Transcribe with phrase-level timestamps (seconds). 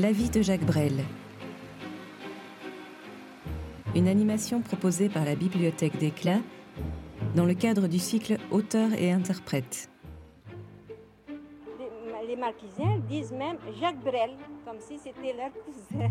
[0.00, 1.04] La vie de Jacques Brel.
[3.94, 6.40] Une animation proposée par la Bibliothèque d'Éclat
[7.36, 9.90] dans le cadre du cycle Auteur et interprète.
[12.26, 14.30] Les Marquisiens disent même Jacques Brel,
[14.64, 16.10] comme si c'était leur cousin.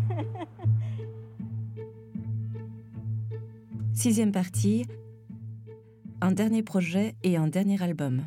[3.92, 4.86] Sixième partie,
[6.20, 8.22] un dernier projet et un dernier album.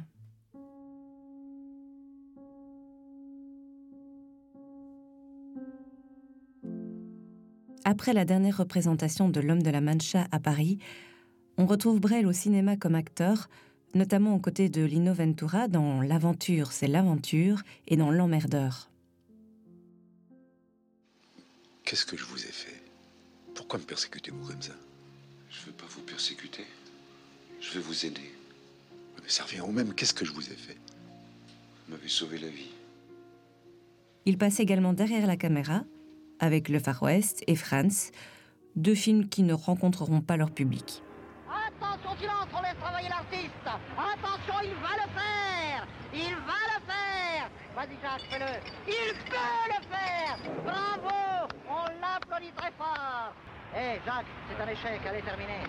[7.85, 10.79] Après la dernière représentation de L'homme de la Mancha à Paris,
[11.57, 13.49] on retrouve Brel au cinéma comme acteur,
[13.93, 18.89] notamment aux côtés de Lino Ventura dans L'aventure, c'est l'aventure et dans L'emmerdeur.
[21.83, 22.81] Qu'est-ce que je vous ai fait?
[23.53, 24.73] Pourquoi me persécutez-vous comme ça?
[25.49, 26.63] Je ne veux pas vous persécuter.
[27.59, 28.31] Je vais vous aider.
[29.21, 29.93] Mais ça revient au même.
[29.93, 30.77] Qu'est-ce que je vous ai fait?
[31.85, 32.71] Vous m'avez sauvé la vie.
[34.25, 35.83] Il passe également derrière la caméra,
[36.39, 38.11] avec Le Far West et Franz,
[38.75, 41.03] deux films qui ne rencontreront pas leur public.
[41.47, 43.65] Attention, silence, on laisse travailler l'artiste.
[43.65, 45.87] Attention, il va le faire.
[46.13, 47.49] Il va le faire.
[47.75, 48.51] Vas-y, Jacques, fais-le.
[48.87, 50.37] Il peut le faire.
[50.63, 51.53] Bravo.
[51.69, 53.33] On l'applaudit très fort.
[53.75, 55.01] Hé, Jacques, c'est un échec.
[55.07, 55.63] Allez, terminer.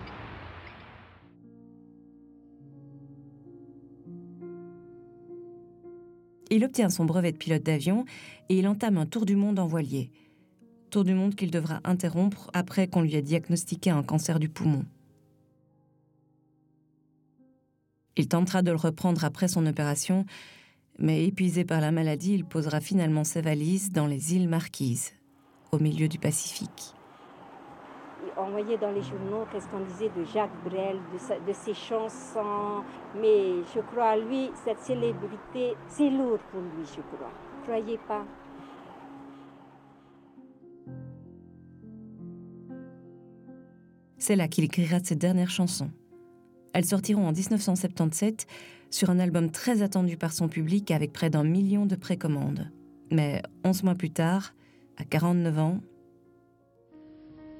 [6.51, 8.05] Il obtient son brevet de pilote d'avion
[8.49, 10.11] et il entame un tour du monde en voilier.
[10.89, 14.85] Tour du monde qu'il devra interrompre après qu'on lui ait diagnostiqué un cancer du poumon.
[18.17, 20.25] Il tentera de le reprendre après son opération,
[20.97, 25.11] mais épuisé par la maladie, il posera finalement ses valises dans les îles Marquises,
[25.71, 26.93] au milieu du Pacifique.
[28.37, 30.99] On voyait dans les journaux qu'est-ce qu'on disait de Jacques Brel,
[31.47, 32.83] de, ses chansons,
[33.15, 37.31] mais je crois lui, cette célébrité, c'est lourd pour lui, je crois.
[37.63, 38.25] Croyez pas.
[44.27, 45.91] C'est là qu'il écrira ses dernières chansons.
[46.73, 48.47] Elles sortiront en 1977
[48.89, 52.71] sur un album très attendu par son public avec près d'un million de précommandes.
[53.11, 54.55] Mais 11 mois plus tard,
[54.97, 55.79] à 49 ans,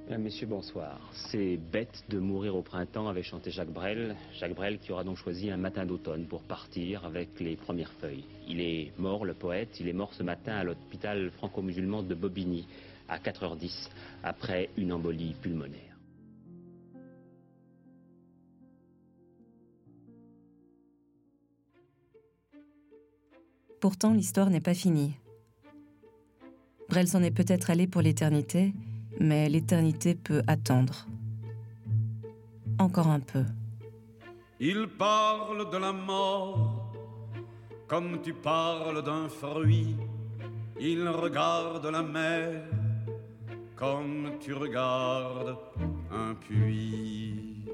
[0.05, 0.99] Mesdames, Messieurs, bonsoir.
[1.13, 4.15] C'est bête de mourir au printemps, avait chanté Jacques Brel.
[4.33, 8.25] Jacques Brel qui aura donc choisi un matin d'automne pour partir avec les premières feuilles.
[8.47, 12.67] Il est mort, le poète, il est mort ce matin à l'hôpital franco-musulman de Bobigny,
[13.07, 13.89] à 4h10,
[14.23, 15.94] après une embolie pulmonaire.
[23.79, 25.17] Pourtant, l'histoire n'est pas finie.
[26.89, 28.73] Brel s'en est peut-être allé pour l'éternité,
[29.19, 31.07] mais l'éternité peut attendre.
[32.79, 33.43] Encore un peu.
[34.59, 36.93] Il parle de la mort
[37.87, 39.95] comme tu parles d'un fruit.
[40.79, 42.63] Il regarde la mer
[43.75, 45.57] comme tu regardes
[46.11, 47.64] un puits.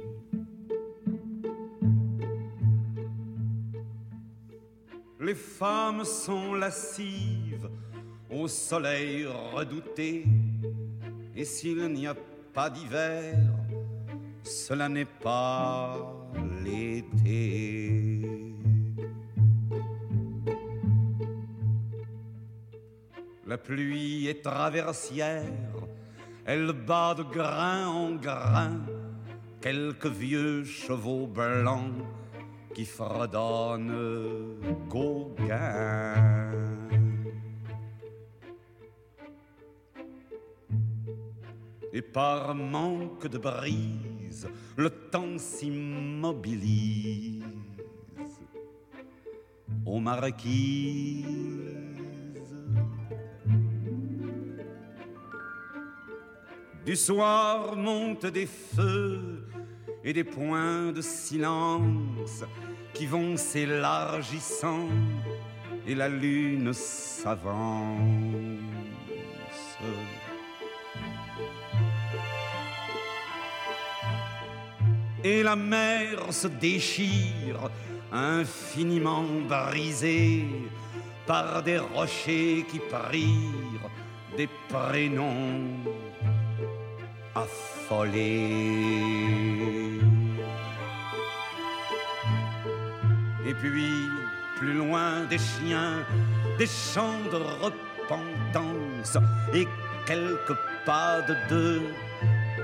[5.22, 7.70] Les femmes sont lascives
[8.32, 10.26] au soleil redouté
[11.36, 12.16] et s'il n'y a
[12.52, 13.38] pas d'hiver,
[14.42, 16.12] cela n'est pas
[16.64, 18.24] l'été.
[23.46, 25.46] La pluie est traversière,
[26.46, 28.80] elle bat de grain en grain
[29.62, 31.94] quelques vieux chevaux blancs
[32.74, 34.58] qui fredonnent
[34.90, 36.52] Gauguin.
[41.94, 47.44] et par manque de brise, le temps s'immobilise
[49.86, 51.26] aux marquises.
[56.86, 59.46] Du soir montent des feux
[60.04, 62.44] et des points de silence
[63.06, 64.88] vont s'élargissant
[65.88, 68.62] et la lune s'avance.
[75.24, 77.69] et la mer se déchire,
[78.12, 80.45] infiniment brisée
[81.25, 83.89] par des rochers qui prirent
[84.36, 85.68] des prénoms
[87.36, 88.81] affolés.
[93.51, 94.09] Et puis,
[94.56, 96.06] plus loin des chiens,
[96.57, 99.18] des chants de repentance,
[99.53, 99.68] et
[100.06, 100.56] quelques
[100.86, 101.81] pas de deux,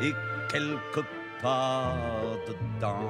[0.01, 0.13] et
[0.49, 1.05] quelques
[1.41, 1.93] pas
[2.47, 3.03] de danse.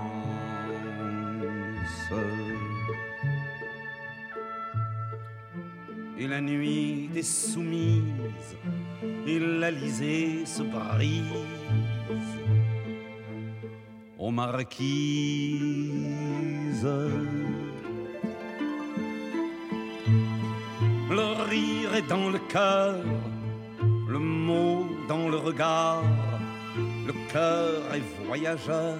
[6.17, 8.57] Et la nuit des soumises
[9.27, 11.45] et l'Alizé se brise.
[14.17, 14.87] Aux marquises,
[21.57, 22.95] rire est dans le cœur,
[24.07, 26.03] le mot dans le regard,
[27.09, 28.97] le cœur est voyageur,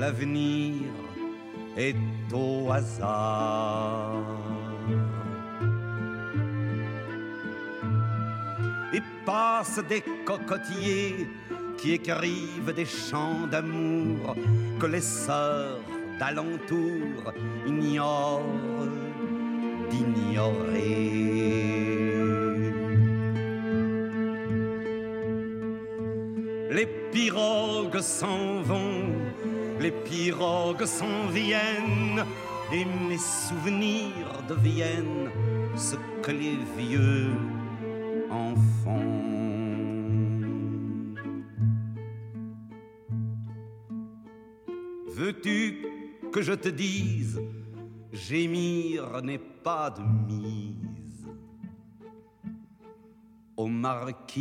[0.00, 0.74] l'avenir
[1.76, 1.96] est
[2.32, 4.22] au hasard.
[8.94, 11.28] Et passent des cocotiers
[11.78, 14.36] qui écrivent des chants d'amour
[14.78, 15.80] que les sœurs
[16.18, 17.32] d'alentour
[17.66, 18.42] ignorent
[19.90, 21.11] d'ignorer.
[27.12, 29.12] Pirogues s'en vont,
[29.78, 32.24] les pirogues s'en viennent,
[32.72, 35.30] et mes souvenirs deviennent
[35.76, 37.34] ce que les vieux
[38.30, 39.12] en font.
[45.08, 45.86] Veux-tu
[46.32, 47.38] que je te dise,
[48.12, 51.28] gémir n'est pas de mise
[53.56, 54.32] aux marquises